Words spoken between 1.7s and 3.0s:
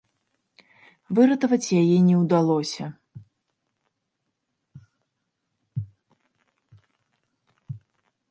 яе не ўдалося.